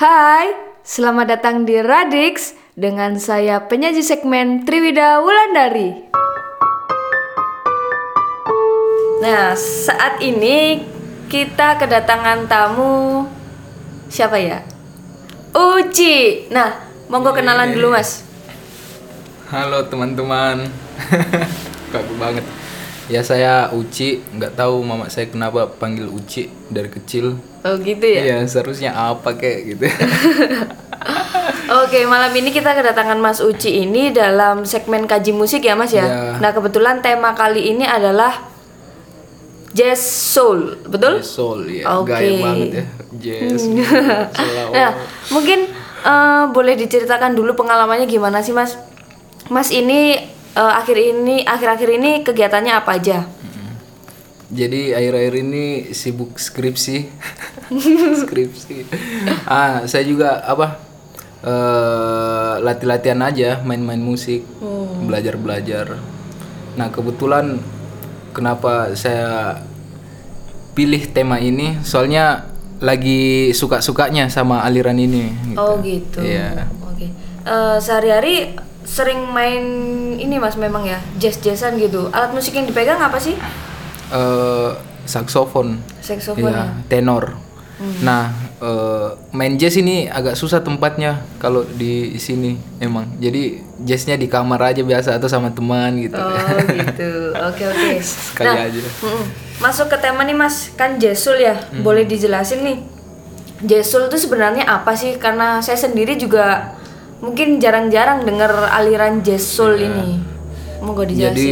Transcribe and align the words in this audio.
Hai, 0.00 0.56
selamat 0.80 1.26
datang 1.28 1.68
di 1.68 1.76
Radix 1.76 2.56
dengan 2.72 3.20
saya 3.20 3.68
penyaji 3.68 4.00
segmen 4.00 4.64
Triwida 4.64 5.20
Wulandari. 5.20 5.92
Nah, 9.20 9.52
saat 9.52 10.24
ini 10.24 10.80
kita 11.28 11.76
kedatangan 11.76 12.48
tamu 12.48 13.28
siapa 14.08 14.40
ya? 14.40 14.64
Uci. 15.52 16.48
Nah, 16.48 16.80
monggo 17.12 17.36
kenalan 17.36 17.76
dulu, 17.76 17.92
Mas. 17.92 18.24
Halo 19.52 19.84
teman-teman, 19.84 20.64
kaku 21.92 22.16
banget. 22.16 22.59
Ya 23.10 23.20
saya 23.20 23.74
Uci, 23.74 24.22
nggak 24.30 24.54
tahu 24.54 24.86
mama 24.86 25.10
saya 25.10 25.26
kenapa 25.26 25.66
panggil 25.66 26.06
Uci 26.06 26.46
dari 26.70 26.86
kecil. 26.86 27.34
Oh, 27.60 27.74
gitu 27.76 28.06
ya. 28.06 28.22
Iya 28.22 28.36
seharusnya 28.46 28.94
apa 28.94 29.34
kayak 29.34 29.58
gitu. 29.66 29.84
Oke, 31.82 32.06
malam 32.06 32.30
ini 32.32 32.50
kita 32.50 32.70
kedatangan 32.70 33.18
Mas 33.18 33.42
Uci 33.42 33.82
ini 33.82 34.10
dalam 34.10 34.62
segmen 34.62 35.04
kaji 35.04 35.34
musik 35.34 35.62
ya, 35.62 35.74
Mas 35.74 35.90
ya. 35.90 36.06
Iya. 36.06 36.22
Nah, 36.38 36.50
kebetulan 36.50 36.98
tema 36.98 37.34
kali 37.34 37.74
ini 37.74 37.82
adalah 37.82 38.46
jazz 39.70 39.98
soul, 40.02 40.78
betul? 40.82 41.18
Jazz 41.18 41.30
soul 41.30 41.66
ya, 41.66 41.90
Oke. 41.98 42.14
gaya 42.14 42.30
banget 42.38 42.68
ya. 42.70 42.84
Jazz. 43.18 43.66
Seolah- 43.66 44.70
Nah, 44.76 44.90
mungkin 45.30 45.66
eh, 46.00 46.42
boleh 46.46 46.74
diceritakan 46.74 47.34
dulu 47.34 47.54
pengalamannya 47.54 48.06
gimana 48.06 48.38
sih, 48.38 48.54
Mas? 48.54 48.78
Mas 49.46 49.74
ini 49.74 50.14
eh, 50.56 50.72
akhir 50.80 50.96
ini 50.98 51.42
akhir-akhir 51.46 51.90
ini 52.00 52.10
kegiatannya 52.26 52.72
apa 52.74 52.90
aja? 52.96 53.18
Jadi 54.50 54.90
akhir-akhir 54.90 55.34
ini 55.46 55.94
sibuk 55.94 56.34
skripsi, 56.34 57.06
skripsi. 58.26 58.76
Ah 59.46 59.86
saya 59.86 60.02
juga 60.02 60.42
apa 60.42 60.82
eh 61.40 62.54
latih-latihan 62.58 63.22
aja, 63.22 63.62
main-main 63.62 64.02
musik, 64.02 64.42
belajar-belajar. 65.06 66.02
Nah 66.74 66.88
kebetulan 66.90 67.62
kenapa 68.34 68.90
saya 68.98 69.62
pilih 70.74 71.02
tema 71.14 71.38
ini, 71.38 71.78
soalnya 71.86 72.50
lagi 72.80 73.52
suka-sukanya 73.52 74.32
sama 74.32 74.64
aliran 74.64 74.96
ini. 74.96 75.30
Gitu. 75.52 75.60
Oh, 75.60 75.76
gitu. 75.84 76.18
Iya. 76.24 76.66
Oke. 76.88 77.12
Eh, 77.44 77.76
sehari-hari 77.78 78.56
sering 78.90 79.22
main 79.30 79.62
ini 80.18 80.42
Mas 80.42 80.58
memang 80.58 80.82
ya, 80.82 80.98
jazz-jazzan 81.22 81.78
gitu. 81.78 82.10
Alat 82.10 82.34
musik 82.34 82.58
yang 82.58 82.66
dipegang 82.66 82.98
apa 82.98 83.22
sih? 83.22 83.38
eh 84.10 84.70
saksofon. 85.06 85.78
Saxophone. 86.02 86.50
Iya, 86.50 86.74
tenor. 86.90 87.38
Nah, 88.04 88.28
eh, 88.60 89.08
main 89.32 89.56
jazz 89.56 89.72
ini 89.80 90.04
agak 90.04 90.36
susah 90.36 90.60
tempatnya 90.60 91.24
kalau 91.40 91.64
di 91.64 92.18
sini 92.20 92.60
emang. 92.76 93.08
Jadi 93.16 93.62
jazznya 93.80 94.20
di 94.20 94.28
kamar 94.28 94.74
aja 94.74 94.84
biasa 94.84 95.16
atau 95.16 95.30
sama 95.30 95.48
teman 95.48 95.96
gitu. 95.96 96.18
Oh 96.20 96.60
gitu, 96.68 97.32
oke 97.32 97.62
oke. 97.64 97.90
Sekali 98.34 98.52
nah, 98.52 98.68
aja. 98.68 98.80
masuk 99.64 99.88
ke 99.88 99.96
tema 99.96 100.28
nih 100.28 100.36
mas, 100.36 100.68
kan 100.76 101.00
jazzul 101.00 101.40
ya, 101.40 101.56
boleh 101.80 102.04
dijelasin 102.04 102.60
nih. 102.60 102.78
Jazzul 103.64 104.12
itu 104.12 104.28
sebenarnya 104.28 104.68
apa 104.68 104.92
sih? 104.92 105.16
Karena 105.16 105.64
saya 105.64 105.80
sendiri 105.80 106.20
juga 106.20 106.76
mungkin 107.20 107.60
jarang-jarang 107.60 108.24
dengar 108.24 108.72
aliran 108.72 109.20
jazzul 109.20 109.76
ini. 109.76 110.20
Monggo 110.80 111.04
dijelasin. 111.04 111.36
Jadi 111.36 111.48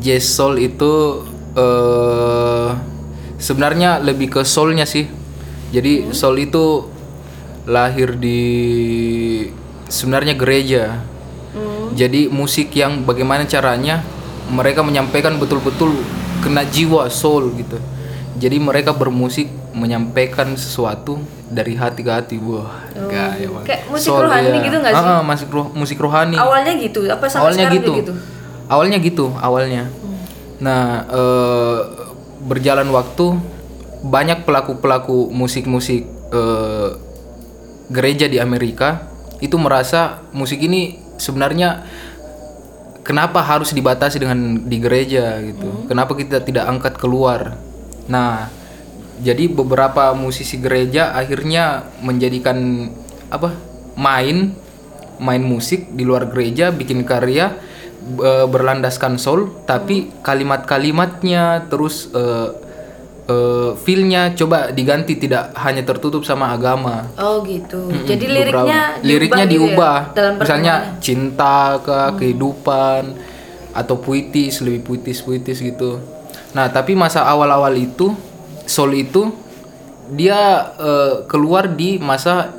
jazz 0.00 0.24
soul 0.24 0.60
itu 0.60 1.24
eh 1.56 2.68
sebenarnya 3.40 4.00
lebih 4.00 4.40
ke 4.40 4.40
soulnya 4.44 4.84
sih. 4.88 5.08
Jadi 5.70 6.12
soul 6.16 6.40
itu 6.44 6.88
lahir 7.68 8.16
di 8.16 8.40
sebenarnya 9.86 10.34
gereja. 10.34 10.84
Jadi 11.90 12.30
musik 12.30 12.70
yang 12.78 13.02
bagaimana 13.02 13.44
caranya 13.44 14.00
mereka 14.46 14.80
menyampaikan 14.80 15.36
betul-betul 15.42 15.94
kena 16.40 16.64
jiwa 16.64 17.10
soul 17.10 17.50
gitu. 17.58 17.76
Jadi 18.38 18.56
mereka 18.62 18.94
bermusik 18.94 19.50
menyampaikan 19.74 20.54
sesuatu 20.54 21.18
dari 21.50 21.74
hati 21.74 22.00
ke 22.06 22.12
hati. 22.14 22.36
Wah, 22.38 22.70
gaya 23.10 23.46
banget. 23.50 23.66
Kayak 23.66 23.82
musik 23.90 24.10
Soul, 24.10 24.22
rohani 24.26 24.48
iya. 24.54 24.60
gitu 24.62 24.76
nggak 24.78 24.92
sih? 24.94 25.02
Ah, 25.02 25.18
ah, 25.18 25.22
musik 25.26 25.48
roh- 25.50 25.72
musik 25.74 25.98
rohani 25.98 26.36
Awalnya 26.38 26.72
gitu, 26.78 27.00
apa 27.10 27.26
sampai 27.26 27.50
awalnya 27.50 27.64
sekarang 27.66 27.78
gitu. 27.82 27.92
gitu? 28.06 28.14
awalnya 28.70 28.98
gitu 29.02 29.26
awalnya 29.34 29.90
nah 30.62 31.02
eh, 31.10 31.78
berjalan 32.46 32.86
waktu 32.94 33.34
banyak 34.00 34.46
pelaku 34.46 34.78
pelaku 34.78 35.28
musik 35.34 35.66
musik 35.66 36.06
eh, 36.30 36.90
gereja 37.90 38.30
di 38.30 38.38
Amerika 38.38 39.10
itu 39.42 39.58
merasa 39.58 40.22
musik 40.30 40.62
ini 40.62 41.02
sebenarnya 41.18 41.82
kenapa 43.02 43.42
harus 43.42 43.74
dibatasi 43.74 44.22
dengan 44.22 44.62
di 44.62 44.78
gereja 44.78 45.42
gitu 45.42 45.90
kenapa 45.90 46.14
kita 46.14 46.38
tidak 46.46 46.70
angkat 46.70 46.94
keluar 46.94 47.58
nah 48.10 48.50
jadi 49.20 49.46
beberapa 49.52 50.16
musisi 50.16 50.58
gereja 50.58 51.12
akhirnya 51.12 51.86
menjadikan 52.00 52.88
apa 53.30 53.54
main 53.94 54.56
main 55.20 55.44
musik 55.44 55.92
di 55.92 56.02
luar 56.08 56.32
gereja 56.32 56.72
bikin 56.72 57.04
karya 57.04 57.52
e, 58.00 58.32
berlandaskan 58.48 59.20
soul 59.20 59.52
tapi 59.68 60.08
kalimat-kalimatnya 60.24 61.68
terus 61.68 62.08
e, 62.10 62.24
e, 63.28 63.36
feel-nya 63.84 64.32
coba 64.32 64.72
diganti 64.72 65.20
tidak 65.20 65.52
hanya 65.60 65.84
tertutup 65.84 66.24
sama 66.24 66.56
agama. 66.56 67.12
Oh 67.20 67.44
gitu. 67.44 67.92
Mm-mm, 67.92 68.08
Jadi 68.08 68.24
beberapa- 68.24 68.64
liriknya 68.64 68.80
liriknya 69.04 69.44
gitu 69.44 69.52
ya, 69.52 69.54
diubah. 69.54 69.98
dalam 70.16 70.34
misalnya 70.40 70.74
cinta 71.04 71.76
ke 71.84 71.98
kehidupan 72.24 73.02
atau 73.76 74.00
puitis 74.00 74.64
lebih 74.64 74.82
puitis 74.82 75.22
puitis 75.22 75.60
gitu 75.62 76.00
nah 76.50 76.66
tapi 76.66 76.94
masa 76.94 77.22
awal-awal 77.22 77.72
itu 77.72 78.10
soul 78.64 78.94
itu 78.94 79.30
dia 80.10 80.38
eh, 80.74 81.14
keluar 81.26 81.70
di 81.70 81.96
masa 81.96 82.50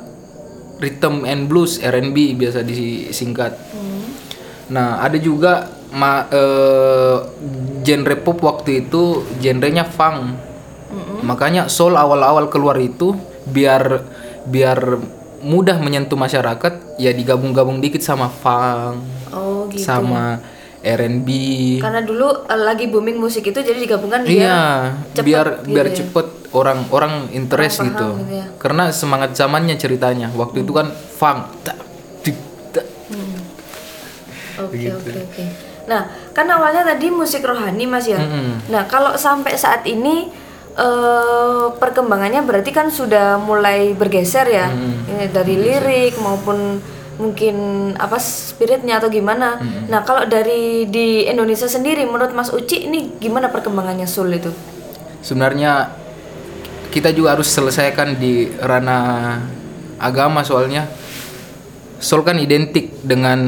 rhythm 0.80 1.22
and 1.22 1.46
blues 1.46 1.78
R&B 1.78 2.34
biasa 2.34 2.64
disingkat. 2.64 3.54
Nah 4.66 4.98
ada 4.98 5.14
juga 5.14 5.68
ma- 5.92 6.26
eh, 6.26 7.16
genre 7.84 8.16
pop 8.18 8.40
waktu 8.40 8.82
itu 8.82 9.22
genrenya 9.38 9.84
funk. 9.84 10.40
Makanya 11.22 11.68
soul 11.68 11.94
awal-awal 11.94 12.48
keluar 12.48 12.74
itu 12.76 13.14
biar 13.46 14.02
biar 14.42 14.98
mudah 15.42 15.78
menyentuh 15.78 16.16
masyarakat 16.16 16.98
ya 16.98 17.10
digabung-gabung 17.10 17.78
dikit 17.78 17.98
sama 17.98 18.30
funk 18.30 19.02
Oh 19.30 19.66
gitu. 19.70 19.82
sama 19.82 20.38
R&B 20.82 21.28
Karena 21.78 22.02
dulu 22.02 22.26
eh, 22.44 22.58
lagi 22.58 22.90
booming 22.90 23.16
musik 23.16 23.46
itu 23.46 23.58
jadi 23.58 23.78
digabungkan 23.78 24.26
biar 24.26 24.34
iya 24.34 24.60
cepet 25.14 25.24
biar 25.24 25.46
gitu 25.62 25.70
biar 25.70 25.86
ya. 25.88 25.94
cepet 26.02 26.26
orang 26.52 26.78
orang 26.90 27.12
interest 27.32 27.80
Orang 27.80 27.88
gitu 27.88 28.06
paham 28.10 28.20
gitu 28.20 28.34
ya. 28.36 28.46
karena 28.58 28.84
semangat 28.90 29.30
zamannya 29.32 29.76
ceritanya 29.78 30.28
waktu 30.34 30.66
itu 30.66 30.72
kan 30.74 30.90
funk 30.90 31.40
tak. 31.62 31.78
Oke 34.60 34.84
oke 34.92 35.10
oke. 35.16 35.44
Nah 35.88 36.02
kan 36.36 36.46
awalnya 36.46 36.84
tadi 36.84 37.08
musik 37.08 37.42
rohani 37.42 37.88
mas 37.88 38.04
ya. 38.06 38.20
Mm-mm. 38.20 38.68
Nah 38.68 38.84
kalau 38.86 39.16
sampai 39.16 39.56
saat 39.56 39.82
ini 39.88 40.28
eh 40.72 41.66
perkembangannya 41.76 42.40
berarti 42.48 42.72
kan 42.72 42.88
sudah 42.88 43.36
mulai 43.36 43.92
bergeser 43.92 44.48
ya 44.48 44.72
Ini 44.72 45.28
dari 45.28 45.60
lirik 45.60 46.16
maupun 46.16 46.80
mungkin 47.20 47.56
apa 48.00 48.16
spiritnya 48.16 49.02
atau 49.02 49.12
gimana. 49.12 49.60
Nah 49.88 50.00
kalau 50.06 50.24
dari 50.24 50.86
di 50.88 51.28
Indonesia 51.28 51.68
sendiri 51.68 52.04
menurut 52.08 52.32
Mas 52.32 52.48
Uci 52.52 52.88
ini 52.88 53.16
gimana 53.20 53.52
perkembangannya 53.52 54.08
soul 54.08 54.32
itu? 54.32 54.52
sebenarnya 55.22 55.94
kita 56.92 57.14
juga 57.14 57.38
harus 57.38 57.48
selesaikan 57.48 58.18
di 58.18 58.50
ranah 58.60 59.40
agama 59.96 60.44
soalnya 60.44 60.90
soul 62.02 62.26
kan 62.26 62.36
identik 62.36 63.00
dengan 63.06 63.38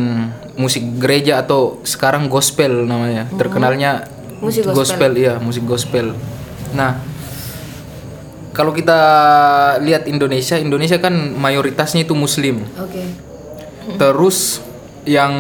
musik 0.55 1.03
gereja 1.03 1.43
atau 1.43 1.83
sekarang 1.83 2.31
gospel 2.31 2.87
namanya 2.87 3.27
terkenalnya 3.35 4.07
Musik 4.39 4.71
gospel. 4.71 5.11
iya 5.19 5.43
musik 5.43 5.67
gospel 5.67 6.15
nah 6.73 7.03
kalau 8.55 8.71
kita 8.71 9.01
lihat 9.83 10.07
Indonesia 10.07 10.55
Indonesia 10.55 11.03
kan 11.03 11.35
mayoritasnya 11.35 12.07
itu 12.07 12.15
muslim 12.15 12.63
Oke. 12.79 13.03
Terus 14.01 14.61
yang 15.05 15.35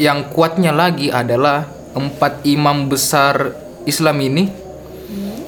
yang 0.00 0.32
kuatnya 0.32 0.72
lagi 0.72 1.12
adalah 1.12 1.68
empat 1.92 2.48
imam 2.48 2.88
besar 2.88 3.52
Islam 3.84 4.16
ini 4.24 4.44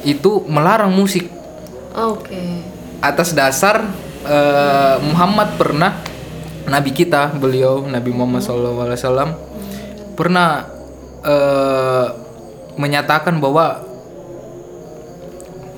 itu 0.04 0.44
melarang 0.44 0.92
musik 0.92 1.24
Oke. 1.96 2.60
atas 3.00 3.32
dasar 3.32 3.88
eh, 4.28 4.96
Muhammad 5.00 5.56
pernah 5.56 5.96
Nabi 6.68 6.92
kita 6.92 7.32
beliau 7.36 7.84
Nabi 7.88 8.12
Muhammad 8.12 8.44
SAW 8.44 9.32
pernah 10.12 10.68
eh, 11.24 12.06
menyatakan 12.76 13.40
bahwa 13.40 13.80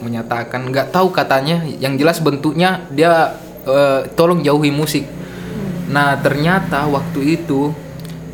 menyatakan 0.02 0.70
nggak 0.70 0.92
tahu 0.94 1.10
katanya 1.10 1.64
yang 1.80 1.98
jelas 1.98 2.22
bentuknya 2.22 2.84
dia 2.92 3.34
eh, 3.66 4.06
tolong 4.14 4.40
jauhi 4.44 4.70
musik. 4.70 5.04
Nah 5.86 6.18
ternyata 6.18 6.86
waktu 6.90 7.38
itu 7.38 7.70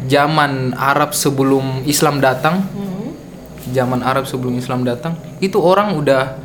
zaman 0.09 0.73
Arab 0.75 1.13
sebelum 1.13 1.85
Islam 1.85 2.19
datang, 2.19 2.65
zaman 3.71 4.01
Arab 4.03 4.25
sebelum 4.27 4.57
Islam 4.59 4.83
datang, 4.83 5.15
itu 5.39 5.61
orang 5.61 5.95
udah 5.95 6.41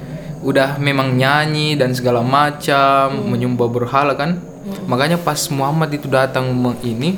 udah 0.45 0.77
memang 0.77 1.17
nyanyi 1.17 1.73
dan 1.73 1.95
segala 1.97 2.21
macam 2.21 3.31
menyembah 3.31 3.69
berhala 3.71 4.13
kan. 4.13 4.37
Makanya 4.85 5.15
pas 5.17 5.47
Muhammad 5.47 5.95
itu 5.95 6.11
datang 6.11 6.51
ini 6.83 7.15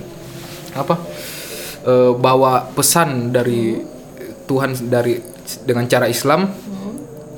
apa 0.78 1.02
eh, 1.82 2.14
bawa 2.14 2.70
pesan 2.78 3.34
dari 3.34 3.82
Tuhan 4.46 4.78
dari 4.86 5.18
dengan 5.66 5.90
cara 5.90 6.06
Islam 6.06 6.50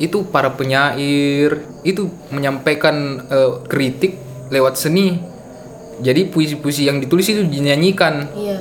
itu 0.02 0.26
para 0.28 0.52
penyair 0.52 1.64
itu 1.88 2.12
menyampaikan 2.34 3.24
eh, 3.30 3.52
kritik 3.72 4.20
lewat 4.52 4.76
seni 4.76 5.31
jadi 6.02 6.28
puisi-puisi 6.28 6.90
yang 6.90 6.98
ditulis 7.00 7.30
itu 7.30 7.46
dinyanyikan 7.46 8.28
Iya. 8.34 8.58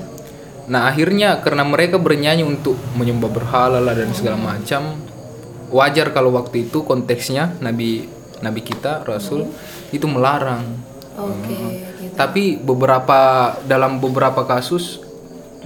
nah 0.70 0.86
akhirnya 0.86 1.40
karena 1.42 1.66
mereka 1.66 1.96
bernyanyi 1.98 2.44
untuk 2.46 2.76
menyembah 2.94 3.30
berhala 3.32 3.80
lah 3.82 3.96
dan 3.96 4.12
segala 4.14 4.38
macam 4.38 5.00
wajar 5.72 6.12
kalau 6.14 6.36
waktu 6.36 6.68
itu 6.70 6.84
konteksnya 6.86 7.56
nabi 7.58 8.06
nabi 8.44 8.60
kita 8.62 9.02
rasul 9.02 9.50
itu 9.90 10.06
melarang 10.06 10.62
Oke, 11.20 11.52
gitu. 11.52 12.14
tapi 12.14 12.56
beberapa 12.56 13.52
dalam 13.66 13.98
beberapa 13.98 14.46
kasus 14.46 15.02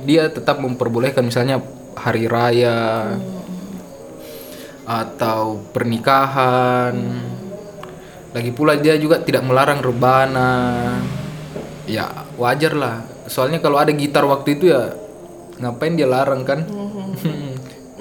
dia 0.03 0.29
tetap 0.33 0.59
memperbolehkan 0.59 1.25
misalnya 1.25 1.63
hari 1.95 2.27
raya 2.27 3.15
atau 4.85 5.65
pernikahan. 5.73 6.93
Lagi 8.37 8.51
pula 8.53 8.77
dia 8.77 8.99
juga 9.01 9.23
tidak 9.23 9.47
melarang 9.47 9.81
rebana. 9.81 10.53
Ya 11.85 12.09
wajar 12.35 12.73
lah. 12.73 12.95
Soalnya 13.27 13.59
kalau 13.59 13.77
ada 13.77 13.93
gitar 13.93 14.25
waktu 14.25 14.57
itu 14.57 14.69
ya 14.69 14.93
ngapain 15.59 15.95
dia 15.95 16.07
larang 16.07 16.43
kan? 16.43 16.65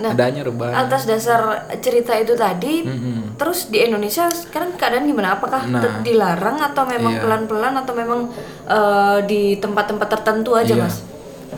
Adanya 0.04 0.44
rebana. 0.44 0.74
Atas 0.84 1.06
dasar 1.06 1.40
cerita 1.80 2.18
itu 2.18 2.34
tadi, 2.34 2.82
Mm-mm. 2.82 3.38
terus 3.38 3.70
di 3.70 3.78
Indonesia 3.80 4.26
sekarang 4.28 4.74
keadaan 4.74 5.06
gimana? 5.06 5.38
Apakah 5.38 5.64
Nah. 5.64 6.02
dilarang 6.02 6.60
atau 6.60 6.84
memang 6.84 7.14
Iya. 7.14 7.22
pelan-pelan 7.22 7.74
atau 7.78 7.94
memang 7.94 8.20
eh, 8.66 9.18
di 9.24 9.56
tempat-tempat 9.56 10.08
tertentu 10.10 10.58
aja, 10.58 10.74
Iya. 10.74 10.84
Mas? 10.84 11.06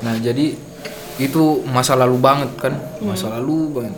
Nah 0.03 0.19
jadi 0.19 0.51
itu 1.15 1.43
masa 1.63 1.95
lalu 1.95 2.19
banget 2.19 2.51
kan, 2.59 2.75
masa 2.99 3.31
lalu 3.31 3.71
banget. 3.71 3.95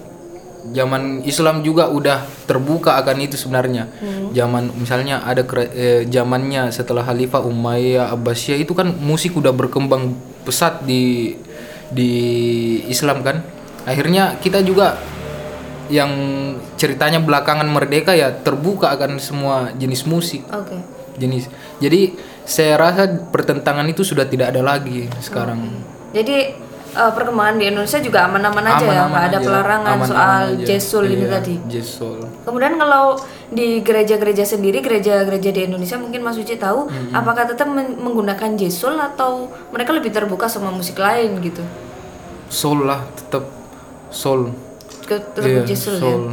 Zaman 0.73 1.23
Islam 1.23 1.63
juga 1.63 1.87
udah 1.87 2.25
terbuka 2.49 2.99
akan 2.99 3.17
itu 3.23 3.35
sebenarnya. 3.39 3.87
Zaman 4.33 4.73
misalnya 4.75 5.23
ada 5.23 5.45
eh, 5.71 6.03
zamannya 6.07 6.69
setelah 6.73 7.05
Khalifah 7.05 7.45
Umayyah 7.45 8.11
Abbasiyah 8.13 8.59
itu 8.59 8.73
kan 8.75 8.91
musik 8.91 9.37
udah 9.37 9.53
berkembang 9.55 10.17
pesat 10.43 10.83
di 10.83 11.35
di 11.91 12.11
Islam 12.91 13.23
kan. 13.23 13.43
Akhirnya 13.87 14.35
kita 14.43 14.59
juga 14.63 14.99
yang 15.87 16.11
ceritanya 16.75 17.23
belakangan 17.23 17.67
merdeka 17.67 18.11
ya 18.11 18.31
terbuka 18.31 18.91
akan 18.91 19.23
semua 19.23 19.71
jenis 19.75 20.03
musik 20.03 20.43
Oke. 20.51 20.75
jenis. 21.15 21.47
Jadi 21.79 22.15
saya 22.43 22.75
rasa 22.75 23.07
pertentangan 23.07 23.87
itu 23.87 24.03
sudah 24.03 24.27
tidak 24.27 24.51
ada 24.51 24.63
lagi 24.63 25.07
sekarang. 25.23 25.79
Jadi 26.11 26.66
eh, 26.89 27.11
perkembangan 27.11 27.55
di 27.55 27.65
Indonesia 27.65 27.99
juga 27.99 28.19
aman-aman 28.25 28.63
aja 28.65 28.77
ya, 28.77 28.79
Aman-aman 28.79 29.09
nggak 29.09 29.23
ada 29.23 29.31
aja, 29.33 29.43
pelarangan 29.43 29.93
aman-aman 29.93 30.07
soal 30.07 30.41
aja. 30.53 30.65
jesul 30.65 31.03
ini 31.05 31.25
Iya, 31.25 31.33
tadi. 31.33 31.55
Jesol. 31.67 32.17
Kemudian 32.41 32.73
kalau 32.75 33.05
di 33.47 33.67
gereja-gereja 33.79 34.43
sendiri, 34.43 34.79
gereja-gereja 34.79 35.49
di 35.49 35.61
Indonesia 35.65 35.95
mungkin 35.95 36.19
Mas 36.19 36.35
Uci 36.35 36.55
tahu, 36.55 36.85
apakah 37.11 37.43
tetap 37.45 37.65
men- 37.65 37.97
menggunakan 37.97 38.55
jesul 38.55 38.95
atau 38.95 39.45
mereka 39.69 39.91
lebih 39.91 40.09
terbuka 40.09 40.45
sama 40.45 40.69
musik 40.69 40.95
lain 40.97 41.39
gitu? 41.39 41.63
Soul 42.47 42.83
lah 42.83 43.03
tetap 43.13 43.43
soul. 44.07 44.51
Tetap 45.01 45.39
Iya, 45.39 45.63
jesul 45.63 45.95
ya. 45.95 46.01
soul. 46.01 46.23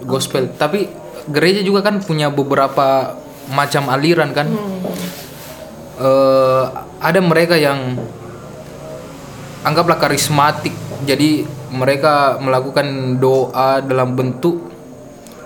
Gospel. 0.00 0.52
Tapi 0.52 0.88
gereja 1.26 1.60
juga 1.60 1.80
kan 1.80 1.98
punya 1.98 2.28
beberapa 2.28 3.16
macam 3.48 3.88
aliran 3.88 4.30
kan. 4.30 4.46
Hmm. 4.46 4.80
Eh, 5.98 6.64
ada 7.00 7.18
mereka 7.18 7.54
yang 7.54 7.98
anggaplah 9.62 9.98
karismatik. 9.98 10.74
Jadi 11.06 11.46
mereka 11.72 12.38
melakukan 12.42 13.18
doa 13.22 13.78
dalam 13.82 14.18
bentuk 14.18 14.66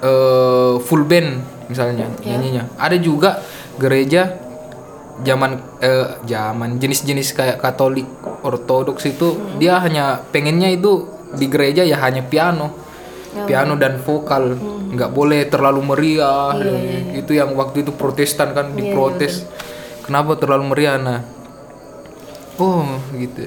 eh, 0.00 0.74
full 0.80 1.04
band 1.04 1.44
misalnya 1.68 2.08
nyanyinya. 2.24 2.68
Ada 2.76 2.96
juga 3.00 3.40
gereja 3.76 4.36
zaman 5.20 5.60
eh, 5.80 6.06
zaman 6.24 6.80
jenis-jenis 6.80 7.36
kayak 7.36 7.60
Katolik, 7.60 8.08
Ortodoks 8.42 9.04
itu 9.06 9.36
dia 9.60 9.78
hanya 9.80 10.24
pengennya 10.32 10.72
itu 10.72 11.08
di 11.36 11.46
gereja 11.48 11.84
ya 11.84 12.00
hanya 12.00 12.24
piano. 12.24 12.80
Piano 13.32 13.80
dan 13.80 13.96
vokal, 13.96 14.60
nggak 14.92 15.08
boleh 15.08 15.48
terlalu 15.48 15.80
meriah. 15.80 16.52
Itu 17.16 17.32
yang 17.32 17.56
waktu 17.56 17.80
itu 17.80 17.88
Protestan 17.96 18.52
kan 18.52 18.76
diprotes. 18.76 19.48
Kenapa 20.04 20.36
terlalu 20.36 20.68
meriah? 20.68 21.00
Nah, 21.00 21.24
oh 22.60 22.84
gitu. 23.16 23.40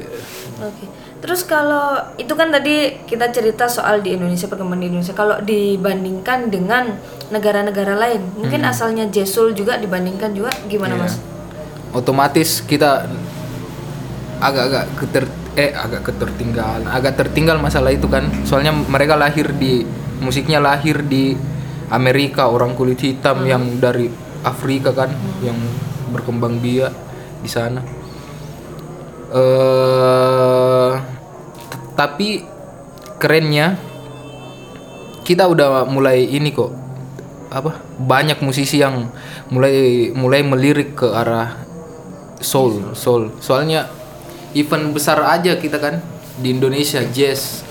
Oke. 0.62 0.86
Terus 1.20 1.42
kalau 1.44 2.00
itu 2.16 2.32
kan 2.38 2.54
tadi 2.54 3.02
kita 3.04 3.28
cerita 3.34 3.68
soal 3.68 4.00
di 4.00 4.16
Indonesia 4.16 4.48
perkembangan 4.48 4.82
di 4.84 4.88
Indonesia. 4.94 5.16
Kalau 5.18 5.36
dibandingkan 5.44 6.48
dengan 6.48 6.96
negara-negara 7.34 7.98
lain, 7.98 8.22
mungkin 8.38 8.64
asalnya 8.64 9.10
jesul 9.10 9.52
juga 9.52 9.76
dibandingkan 9.76 10.32
juga 10.32 10.52
gimana 10.70 10.96
Iya. 10.96 11.04
mas? 11.04 11.16
Otomatis 11.92 12.64
kita 12.64 13.08
agak-agak 14.40 14.86
keter 15.00 15.26
eh 15.56 15.72
agak 15.72 16.12
ketertinggalan, 16.12 16.84
agak 16.88 17.16
tertinggal 17.16 17.56
masalah 17.60 17.92
itu 17.92 18.08
kan. 18.12 18.28
Soalnya 18.44 18.76
mereka 18.76 19.16
lahir 19.16 19.56
di 19.56 19.88
musiknya 20.20 20.60
lahir 20.60 21.04
di 21.04 21.36
Amerika, 21.92 22.52
orang 22.52 22.76
kulit 22.76 23.00
hitam 23.00 23.44
yang 23.48 23.80
dari 23.80 24.12
Afrika 24.44 24.92
kan, 24.92 25.12
yang 25.40 25.56
berkembang 26.12 26.60
biak 26.60 26.92
di 27.40 27.50
sana. 27.50 27.80
Eh 29.36 30.94
tapi 31.96 32.44
kerennya 33.20 33.76
kita 35.28 35.48
udah 35.48 35.84
mulai 35.88 36.24
ini 36.24 36.56
kok. 36.56 36.72
Apa? 37.52 37.80
Banyak 38.00 38.44
musisi 38.44 38.80
yang 38.80 39.12
mulai 39.52 40.12
mulai 40.16 40.44
melirik 40.44 40.96
ke 40.96 41.08
arah 41.12 41.60
soul 42.40 42.96
soul. 42.96 43.36
Soalnya 43.44 43.92
event 44.56 44.96
besar 44.96 45.20
aja 45.24 45.60
kita 45.60 45.80
kan 45.84 46.00
di 46.40 46.56
Indonesia 46.56 47.04
jazz. 47.12 47.64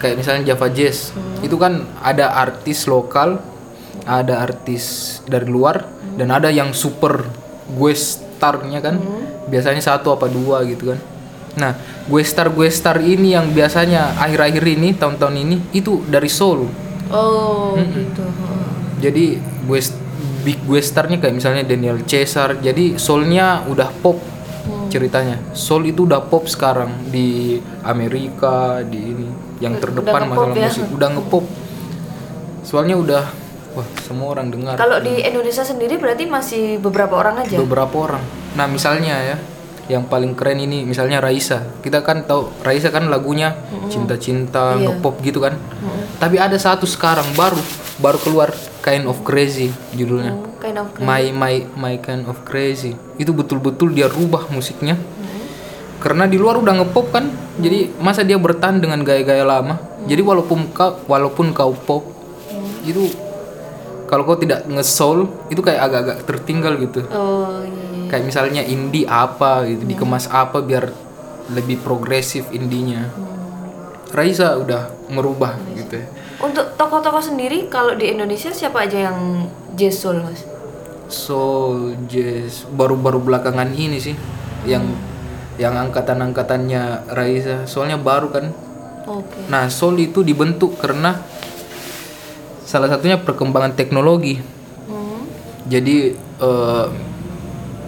Kayak 0.00 0.24
misalnya 0.24 0.42
Java 0.54 0.72
Jazz. 0.72 1.12
Itu 1.44 1.60
kan 1.60 1.84
ada 2.00 2.32
artis 2.32 2.88
lokal 2.88 3.36
ada 4.08 4.40
artis 4.44 5.18
dari 5.28 5.48
luar 5.48 5.84
dan 6.16 6.32
ada 6.32 6.48
yang 6.48 6.72
super 6.72 7.24
gue 7.70 7.92
starnya 7.94 8.80
kan 8.82 8.96
biasanya 9.48 9.80
satu 9.80 10.12
apa 10.12 10.28
dua 10.28 10.66
gitu 10.66 10.92
kan 10.92 10.98
nah 11.56 11.72
gue 12.06 12.22
star 12.22 12.50
gue 12.50 12.68
star 12.70 13.00
ini 13.02 13.34
yang 13.34 13.50
biasanya 13.50 14.14
akhir-akhir 14.18 14.64
ini 14.64 14.88
tahun-tahun 14.94 15.34
ini 15.40 15.56
itu 15.74 16.02
dari 16.06 16.28
soul 16.30 16.68
Oh 17.10 17.74
gitu. 17.74 18.22
Oh. 18.22 18.70
jadi 19.02 19.42
gue 19.42 19.80
big 20.46 20.58
gue 20.62 20.80
starnya 20.80 21.18
kayak 21.18 21.34
misalnya 21.34 21.62
Daniel 21.66 21.98
Caesar 22.06 22.54
jadi 22.62 22.96
soulnya 22.96 23.66
udah 23.66 23.90
pop 23.98 24.22
ceritanya 24.90 25.38
soul 25.52 25.90
itu 25.90 26.06
udah 26.06 26.22
pop 26.22 26.46
sekarang 26.46 27.10
di 27.10 27.58
Amerika 27.82 28.82
di 28.86 29.10
ini 29.10 29.26
yang 29.58 29.76
terdepan 29.78 30.30
ngepop 30.30 30.50
masalah 30.50 30.56
ya? 30.56 30.66
musik 30.70 30.86
udah 30.90 31.08
ngepop 31.18 31.44
soalnya 32.62 32.96
udah 32.96 33.24
wah 33.74 33.86
semua 34.02 34.26
orang 34.34 34.50
dengar 34.50 34.74
Kalau 34.78 34.98
di 34.98 35.18
Indonesia 35.18 35.62
sendiri 35.62 35.98
berarti 35.98 36.24
masih 36.26 36.78
beberapa 36.78 37.14
orang 37.18 37.42
aja. 37.42 37.58
beberapa 37.58 37.94
orang 38.06 38.22
nah 38.54 38.66
misalnya 38.66 39.14
ya 39.22 39.36
yang 39.90 40.06
paling 40.06 40.38
keren 40.38 40.62
ini 40.62 40.86
misalnya 40.86 41.18
Raisa. 41.18 41.66
Kita 41.82 42.06
kan 42.06 42.22
tahu 42.22 42.62
Raisa 42.62 42.94
kan 42.94 43.10
lagunya 43.10 43.58
cinta-cinta 43.90 44.78
Iya. 44.78 44.86
ngepop 44.94 45.18
gitu 45.18 45.42
kan. 45.42 45.58
Tapi 46.22 46.38
ada 46.38 46.54
satu 46.54 46.86
sekarang 46.86 47.26
baru 47.34 47.58
baru 47.98 48.18
keluar 48.22 48.54
kind 48.86 49.10
of 49.10 49.18
crazy 49.26 49.74
judulnya. 49.90 50.38
Oh, 50.38 50.46
kind 50.62 50.78
of 50.78 50.94
My 51.02 51.34
My 51.34 51.66
My 51.74 51.94
Kind 51.98 52.30
of 52.30 52.46
Crazy. 52.46 52.94
Itu 53.18 53.34
betul-betul 53.34 53.90
dia 53.90 54.06
rubah 54.06 54.46
musiknya. 54.54 54.94
Karena 55.98 56.24
di 56.30 56.38
luar 56.38 56.56
udah 56.56 56.80
ngepop 56.80 57.10
kan 57.10 57.26
jadi 57.58 57.90
masa 57.98 58.22
dia 58.22 58.38
bertahan 58.38 58.78
dengan 58.78 59.02
gaya-gaya 59.02 59.42
lama. 59.42 59.74
Jadi 60.06 60.22
walaupun 60.22 60.70
kau 60.70 61.02
walaupun 61.10 61.50
kau 61.50 61.74
pop 61.74 62.06
itu 62.86 63.10
kalau 64.06 64.22
kau 64.22 64.38
tidak 64.38 64.64
nge-soul 64.70 65.28
itu 65.50 65.60
kayak 65.60 65.82
agak-agak 65.82 66.16
tertinggal 66.30 66.78
gitu. 66.78 67.02
Oh 67.10 67.58
iya. 67.66 67.89
Iya. 68.10 68.18
kayak 68.18 68.24
misalnya 68.26 68.62
indie 68.66 69.06
apa 69.06 69.62
gitu 69.70 69.86
dikemas 69.86 70.26
apa 70.26 70.58
biar 70.58 70.90
lebih 71.54 71.78
progresif 71.78 72.50
indinya 72.50 73.06
Raisa 74.10 74.58
udah 74.58 74.90
merubah 75.06 75.54
gitu 75.78 76.02
ya 76.02 76.06
Untuk 76.42 76.74
tokoh-tokoh 76.74 77.22
sendiri 77.22 77.70
kalau 77.70 77.94
di 77.94 78.10
Indonesia 78.10 78.50
siapa 78.50 78.88
aja 78.88 79.12
yang 79.12 79.46
jesul 79.78 80.18
mas? 80.26 80.42
soul 81.06 81.94
jazz 82.06 82.66
baru-baru 82.70 83.18
belakangan 83.22 83.70
ini 83.74 83.98
sih 83.98 84.14
yang 84.66 84.86
yang 85.58 85.74
angkatan-angkatannya 85.76 87.10
Raisa 87.12 87.66
soalnya 87.66 87.98
baru 87.98 88.30
kan 88.30 88.50
Oke. 89.10 89.50
nah 89.50 89.66
soul 89.70 89.98
itu 89.98 90.22
dibentuk 90.22 90.78
karena 90.78 91.18
salah 92.64 92.86
satunya 92.86 93.18
perkembangan 93.18 93.74
teknologi 93.74 94.38
Hmm. 94.86 95.22
jadi 95.66 96.14
eh, 96.16 96.86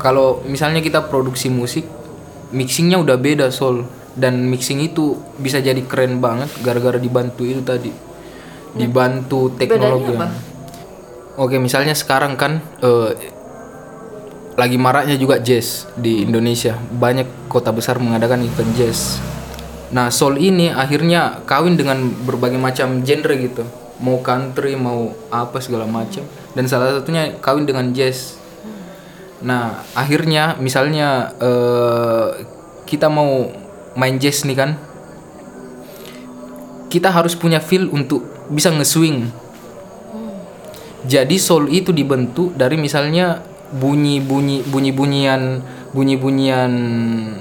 kalau 0.02 0.42
misalnya 0.42 0.82
kita 0.82 1.06
produksi 1.06 1.46
musik 1.46 1.86
mixingnya 2.50 2.98
udah 2.98 3.16
beda 3.16 3.48
soul 3.54 3.86
dan 4.18 4.44
mixing 4.50 4.82
itu 4.82 5.16
bisa 5.40 5.62
jadi 5.62 5.78
keren 5.88 6.20
banget 6.20 6.50
gara-gara 6.60 6.98
dibantu 6.98 7.46
itu 7.46 7.62
tadi. 7.64 7.94
Dibantu 8.74 9.54
teknologi. 9.54 10.16
oke 11.32 11.56
misalnya 11.56 11.96
sekarang 11.96 12.36
kan 12.36 12.60
eh, 12.84 13.10
lagi 14.52 14.76
maraknya 14.76 15.16
juga 15.16 15.40
jazz 15.40 15.88
di 15.96 16.26
Indonesia. 16.26 16.76
Banyak 16.76 17.48
kota 17.48 17.72
besar 17.72 18.02
mengadakan 18.02 18.44
event 18.44 18.72
jazz. 18.76 19.22
Nah 19.94 20.10
soul 20.10 20.40
ini 20.42 20.68
akhirnya 20.68 21.40
kawin 21.46 21.78
dengan 21.78 22.10
berbagai 22.26 22.58
macam 22.58 23.00
genre 23.06 23.34
gitu. 23.38 23.64
Mau 24.02 24.18
country 24.18 24.74
mau 24.74 25.14
apa 25.30 25.62
segala 25.62 25.86
macam. 25.86 26.26
Dan 26.52 26.68
salah 26.68 27.00
satunya 27.00 27.38
kawin 27.40 27.64
dengan 27.64 27.94
jazz 27.96 28.41
nah 29.42 29.82
akhirnya 29.98 30.56
misalnya 30.62 31.34
eh, 31.42 32.46
kita 32.86 33.10
mau 33.10 33.50
main 33.98 34.16
jazz 34.16 34.46
nih 34.46 34.56
kan 34.56 34.70
kita 36.88 37.10
harus 37.10 37.34
punya 37.34 37.58
feel 37.58 37.90
untuk 37.90 38.22
bisa 38.48 38.70
nge-swing 38.70 39.28
jadi 41.02 41.34
soul 41.42 41.66
itu 41.74 41.90
dibentuk 41.90 42.54
dari 42.54 42.78
misalnya 42.78 43.42
bunyi-bunyi 43.74 44.62
bunyi-bunyian 44.68 45.64
bunyi-bunyian 45.90 46.72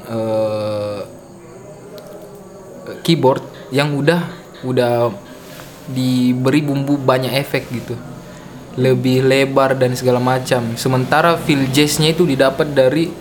eh, 0.09 1.01
keyboard 3.05 3.43
yang 3.71 3.95
udah 3.95 4.21
udah 4.67 5.13
diberi 5.89 6.61
bumbu 6.61 6.99
banyak 6.99 7.33
efek 7.33 7.67
gitu. 7.73 7.97
Lebih 8.79 9.27
lebar 9.27 9.75
dan 9.75 9.91
segala 9.99 10.23
macam. 10.23 10.79
Sementara 10.79 11.35
feel 11.35 11.67
jazznya 11.71 12.15
itu 12.15 12.23
didapat 12.23 12.71
dari 12.71 13.11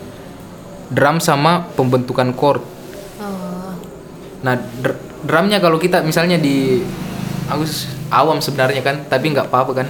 drum 0.90 1.22
sama 1.22 1.66
pembentukan 1.74 2.34
chord. 2.34 2.62
Oh. 3.22 3.74
Nah, 4.42 4.54
dr- 4.58 4.98
drumnya 5.26 5.62
kalau 5.62 5.78
kita 5.78 6.02
misalnya 6.02 6.38
di 6.38 6.82
aku 7.46 7.66
awam 8.10 8.42
sebenarnya 8.42 8.82
kan, 8.82 8.96
tapi 9.06 9.30
nggak 9.30 9.50
apa-apa 9.50 9.72
kan. 9.82 9.88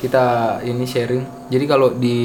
Kita 0.00 0.58
ini 0.64 0.88
sharing. 0.88 1.52
Jadi 1.52 1.64
kalau 1.68 1.92
di 1.92 2.18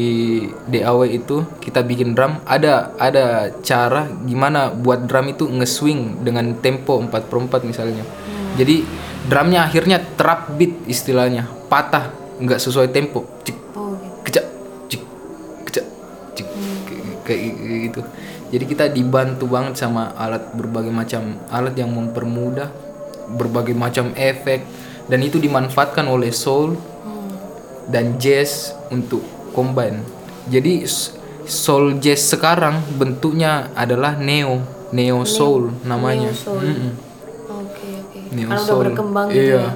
DAW 0.70 1.12
itu 1.12 1.44
kita 1.60 1.84
bikin 1.84 2.16
drum, 2.16 2.40
ada 2.48 2.96
ada 2.96 3.52
cara 3.60 4.08
gimana 4.24 4.72
buat 4.72 5.04
drum 5.04 5.28
itu 5.36 5.44
nge-swing 5.50 6.24
dengan 6.24 6.56
tempo 6.64 6.96
4/4 7.04 7.68
misalnya. 7.68 8.08
Jadi 8.56 8.88
drumnya 9.28 9.68
akhirnya 9.68 10.00
trap 10.16 10.56
beat 10.56 10.88
istilahnya, 10.88 11.52
patah, 11.68 12.16
nggak 12.38 12.60
sesuai 12.60 12.90
tempo. 12.90 13.24
Cik, 13.42 13.58
Oh, 13.74 13.92
gitu. 13.96 14.16
kecak 14.26 14.46
cik 14.88 15.02
kecak 15.66 15.86
cik 16.34 16.48
kayak- 17.24 17.56
kayak 17.56 17.80
gitu 17.86 18.00
jadi 18.46 18.64
kita 18.64 18.86
dibantu 18.88 19.50
banget 19.50 19.76
sama 19.76 20.14
alat 20.16 20.54
berbagai 20.54 20.90
macam 20.90 21.42
alat 21.50 21.74
yang 21.74 21.90
mempermudah 21.90 22.70
berbagai 23.32 23.74
macam 23.74 24.14
efek 24.14 24.62
dan 25.06 25.20
itu 25.20 25.38
dimanfaatkan 25.38 26.06
oleh 26.06 26.30
soul 26.30 26.78
dan 27.86 28.18
jazz 28.18 28.74
untuk 28.90 29.22
combine 29.52 30.02
jadi 30.48 30.86
soul 31.44 31.98
jazz 32.00 32.22
sekarang 32.26 32.82
bentuknya 32.96 33.70
adalah 33.74 34.16
neo 34.16 34.62
neo 34.90 35.26
soul 35.26 35.74
namanya 35.84 36.30
Neo 36.30 36.38
soul. 36.38 36.62
Oke, 37.46 37.90
oke. 38.02 38.20
Neo 38.32 38.48
Karena 38.48 38.56
udah 38.56 38.66
soul. 38.66 38.84
berkembang 38.86 39.28
gitu 39.30 39.42
iya. 39.42 39.62
ya. 39.62 39.70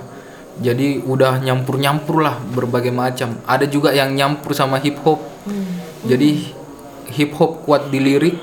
Jadi 0.59 0.99
udah 1.03 1.39
nyampur-nyampur 1.39 2.19
lah 2.19 2.35
berbagai 2.51 2.91
macam. 2.91 3.39
Ada 3.47 3.65
juga 3.65 3.95
yang 3.95 4.11
nyampur 4.11 4.51
sama 4.51 4.79
hip 4.83 4.99
hop. 5.07 5.23
Hmm. 5.47 5.79
Jadi 6.03 6.51
hip 7.15 7.31
hop 7.39 7.63
kuat 7.63 7.87
di 7.87 7.99
lirik, 8.03 8.35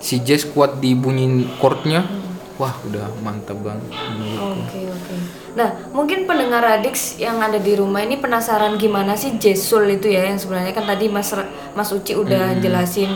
si 0.00 0.24
jazz 0.24 0.48
kuat 0.48 0.80
di 0.80 0.96
bunyi 0.96 1.44
chordnya. 1.60 2.04
Hmm. 2.04 2.24
Wah, 2.54 2.74
udah 2.86 3.10
mantap 3.20 3.58
banget. 3.60 3.90
Oke 4.38 4.86
oke. 4.86 5.14
Nah 5.58 5.90
mungkin 5.90 6.22
pendengar 6.24 6.62
Radix 6.62 7.18
yang 7.18 7.42
ada 7.42 7.58
di 7.58 7.74
rumah 7.74 8.02
ini 8.02 8.18
penasaran 8.18 8.78
gimana 8.78 9.18
sih 9.18 9.36
jazz 9.42 9.62
soul 9.62 9.90
itu 9.90 10.06
ya 10.06 10.26
yang 10.26 10.38
sebenarnya 10.38 10.70
kan 10.70 10.86
tadi 10.86 11.10
Mas 11.10 11.34
Mas 11.74 11.90
Uci 11.90 12.14
udah 12.14 12.58
jelasin 12.62 13.10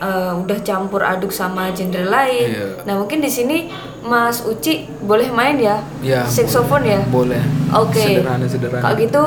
eh, 0.00 0.32
udah 0.34 0.58
campur 0.66 1.02
aduk 1.02 1.30
sama 1.30 1.70
genre 1.74 2.04
lain. 2.04 2.48
Iya. 2.50 2.66
Nah 2.86 2.94
mungkin 2.98 3.20
di 3.22 3.30
sini 3.30 3.68
Mas 4.04 4.44
Uci 4.44 4.88
boleh 5.04 5.32
main 5.32 5.56
ya? 5.56 5.80
Ya, 6.04 6.22
Saxophone 6.28 6.84
ya? 6.84 7.00
Boleh. 7.08 7.40
Oke. 7.72 8.00
Sederhana 8.00 8.46
sederhana. 8.46 8.82
Kalau 8.82 8.96
gitu 9.00 9.22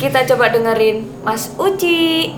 kita 0.00 0.26
coba 0.28 0.50
dengerin 0.50 1.06
Mas 1.22 1.52
Uci. 1.56 2.32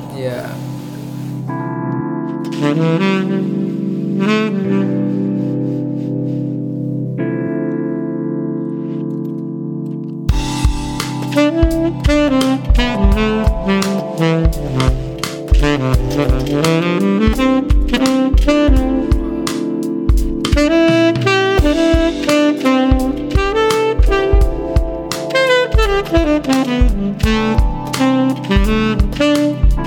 Ya. 25.97 27.57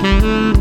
Nah, 0.02 0.52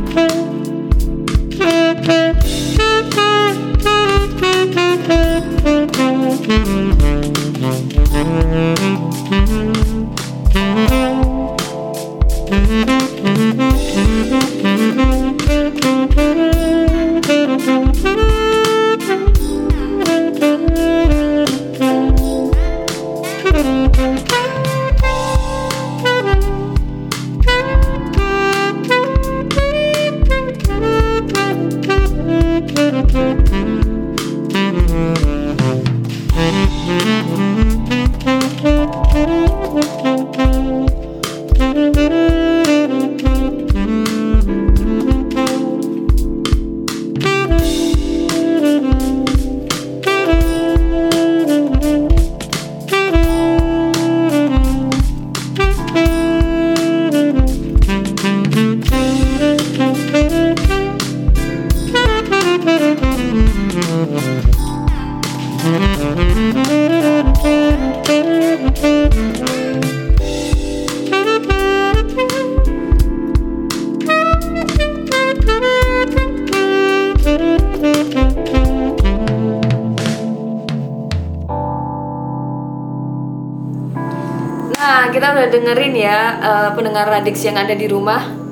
eh, 86.39 86.69
pendengar 86.73 87.05
Radix 87.11 87.43
yang 87.43 87.59
ada 87.59 87.75
di 87.75 87.85
rumah 87.85 88.49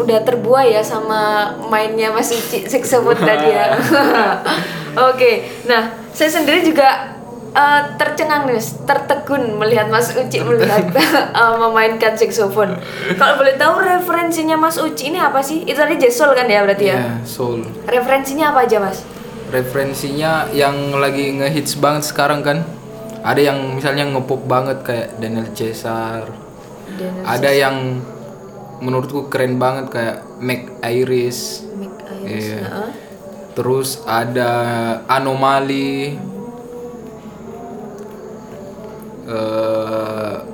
udah 0.00 0.22
terbuai 0.22 0.72
ya 0.72 0.82
sama 0.84 1.52
mainnya 1.68 2.14
Mas 2.14 2.30
Uci 2.30 2.66
saxophone 2.66 3.20
tadi 3.28 3.48
ya. 3.50 3.76
Oke, 5.10 5.62
nah 5.70 5.94
saya 6.10 6.30
sendiri 6.30 6.66
juga 6.66 7.18
eh, 7.54 7.82
tercengang 7.98 8.46
nih, 8.48 8.62
tertegun 8.86 9.58
melihat 9.58 9.90
Mas 9.90 10.10
Uci 10.14 10.40
melihat 10.42 10.90
eh, 11.40 11.54
memainkan 11.58 12.14
saxophone. 12.14 12.78
Kalau 13.14 13.34
boleh 13.38 13.54
tahu 13.58 13.82
referensinya 13.82 14.56
Mas 14.58 14.78
Uci 14.78 15.14
ini 15.14 15.18
apa 15.18 15.42
sih? 15.42 15.62
Itu 15.66 15.78
tadi 15.78 15.98
jazz 15.98 16.18
soul 16.18 16.34
kan 16.34 16.46
ya 16.46 16.62
berarti 16.64 16.84
ya? 16.90 16.96
Iya, 16.96 17.14
soul. 17.26 17.66
Referensinya 17.86 18.54
apa 18.54 18.66
aja 18.66 18.78
Mas? 18.82 19.02
Referensinya 19.50 20.46
yang 20.54 20.94
lagi 20.94 21.34
ngehits 21.38 21.78
banget 21.78 22.06
sekarang 22.06 22.42
kan. 22.42 22.62
Ada 23.20 23.52
yang 23.52 23.76
misalnya 23.76 24.08
ngepop 24.08 24.48
banget 24.48 24.80
kayak 24.80 25.20
Daniel 25.20 25.50
Caesar. 25.52 26.49
Ada 27.24 27.50
yang 27.52 27.76
menurutku 28.80 29.28
keren 29.28 29.60
banget 29.60 29.92
kayak 29.92 30.16
Mac 30.40 30.60
Iris. 30.84 31.64
Mick 31.76 31.92
Iris, 32.24 32.44
Iya. 32.48 32.58
heeh. 32.64 32.90
Terus 33.54 34.00
ada 34.08 34.52
Anomali. 35.06 36.16
Eh 39.28 40.50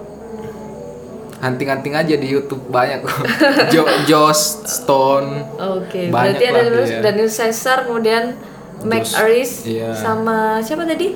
hunting-hunting 1.37 1.95
aja 1.95 2.15
di 2.17 2.26
YouTube 2.26 2.67
banyak 2.73 3.05
kok. 3.05 3.23
jo 3.73 3.85
Joss 4.09 4.67
Stone. 4.67 5.45
Oke, 5.61 6.09
Banyak 6.11 6.41
berarti 6.41 6.45
ada. 6.50 7.03
Daniel 7.05 7.31
Caesar, 7.31 7.87
kemudian 7.87 8.35
Mac 8.83 9.07
Aris, 9.23 9.65
iya. 9.65 9.95
sama 9.97 10.61
siapa 10.61 10.85
tadi? 10.85 11.15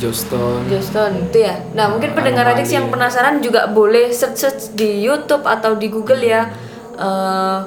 Joss 0.00 0.24
Stone. 0.24 0.64
Juston 0.72 1.28
itu 1.28 1.44
ya. 1.44 1.60
Nah 1.76 1.92
mungkin 1.92 2.16
pendengar 2.16 2.48
Anomali. 2.48 2.64
adik 2.64 2.72
yang 2.72 2.88
penasaran 2.88 3.44
juga 3.44 3.68
boleh 3.68 4.08
search 4.08 4.38
search 4.40 4.62
di 4.72 5.04
YouTube 5.04 5.44
atau 5.44 5.76
di 5.76 5.92
Google 5.92 6.24
ya. 6.24 6.48
Eh, 6.96 7.58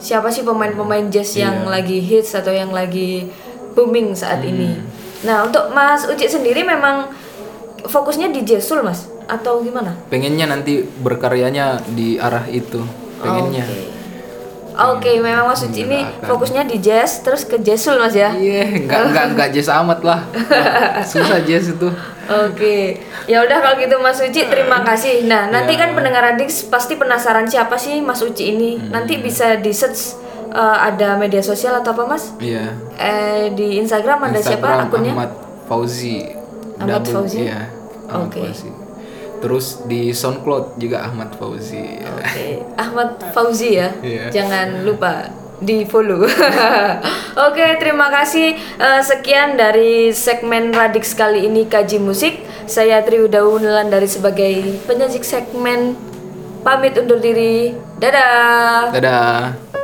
siapa 0.00 0.32
sih 0.32 0.42
pemain-pemain 0.42 1.12
jazz 1.12 1.36
yang 1.36 1.68
lagi 1.68 2.00
hits 2.00 2.32
atau 2.32 2.50
yang 2.50 2.72
lagi 2.72 3.28
booming 3.76 4.16
saat 4.16 4.40
ini? 4.40 4.80
Nah 5.28 5.44
untuk 5.44 5.68
Mas 5.76 6.08
Uci 6.08 6.24
sendiri 6.24 6.64
memang 6.64 7.12
fokusnya 7.84 8.32
di 8.32 8.40
jazz 8.48 8.64
soul 8.64 8.80
mas 8.80 9.04
atau 9.28 9.60
gimana? 9.60 9.92
Pengennya 10.08 10.48
nanti 10.48 10.80
berkaryanya 10.80 11.84
di 11.92 12.16
arah 12.16 12.48
itu. 12.48 12.80
Pengennya. 13.20 13.93
Oke, 14.74 15.22
memang 15.22 15.46
Mas 15.46 15.62
Uci 15.62 15.82
ini 15.82 16.02
fokusnya 16.20 16.66
di 16.66 16.78
jazz 16.78 17.22
terus 17.22 17.42
ke 17.42 17.56
jazz 17.58 17.78
soul 17.80 17.94
mas 17.96 18.10
ya. 18.10 18.34
Iya, 18.34 18.82
enggak 18.82 19.00
enggak 19.06 19.24
enggak 19.30 19.48
jazz 19.50 19.70
amat 19.70 20.02
lah. 20.02 20.20
Susah 21.06 21.38
jazz 21.40 21.70
itu. 21.70 21.88
Oke, 22.24 22.98
ya 23.24 23.38
udah 23.40 23.58
kalau 23.60 23.76
gitu 23.76 23.94
Mas 23.98 24.18
Uci 24.18 24.42
terima 24.44 24.82
kasih. 24.82 25.24
Nah 25.24 25.46
nanti 25.46 25.74
Ya. 25.74 25.80
kan 25.80 25.94
pendengar 25.94 26.24
adik 26.26 26.50
pasti 26.66 26.94
penasaran 26.94 27.46
siapa 27.46 27.76
sih 27.76 28.00
Mas 28.00 28.18
Uci 28.18 28.50
ini. 28.50 28.70
Hmm. 28.74 28.90
Nanti 28.90 29.14
bisa 29.16 29.54
di 29.56 29.70
search 29.70 30.18
eh, 30.50 30.60
ada 30.80 31.14
media 31.14 31.38
sosial 31.38 31.78
atau 31.78 31.94
apa 31.94 32.04
Mas? 32.08 32.34
Iya. 32.38 32.74
Eh 32.96 33.52
di 33.52 33.78
Instagram 33.78 34.26
ada 34.26 34.38
siapa 34.38 34.58
Instagram 34.58 34.78
akunnya? 34.84 35.12
Ahmad 35.12 35.30
Fauzi. 35.64 36.16
Ahmad 36.76 36.98
Double- 36.98 37.14
Fauzi? 37.14 37.38
Iya. 37.44 37.60
Oke. 38.10 38.42
Fauzi. 38.42 38.68
Terus 39.44 39.84
di 39.84 40.08
SoundCloud 40.08 40.80
juga 40.80 41.04
Ahmad 41.04 41.36
Fauzi. 41.36 42.00
Oke, 42.00 42.64
Ahmad 42.80 43.20
Fauzi 43.36 43.76
ya. 43.76 43.92
Iya. 44.00 44.32
Jangan 44.32 44.88
lupa 44.88 45.28
di 45.60 45.84
follow. 45.84 46.24
Oke, 47.46 47.66
terima 47.76 48.08
kasih. 48.08 48.56
Eh, 48.56 49.02
sekian 49.04 49.60
dari 49.60 50.16
segmen 50.16 50.72
Radix 50.72 51.12
kali 51.12 51.44
ini 51.44 51.68
kaji 51.68 52.00
musik. 52.00 52.40
Saya 52.64 53.04
Triuda 53.04 53.44
dari 53.84 54.08
sebagai 54.08 54.80
penyaji 54.88 55.20
segmen 55.20 55.92
pamit 56.64 56.96
undur 56.96 57.20
diri. 57.20 57.76
Dadah. 58.00 58.96
Dadah. 58.96 59.83